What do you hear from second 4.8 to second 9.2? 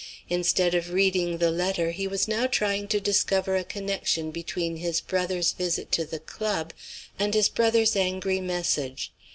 brother's visit to the club and his brother's angry message.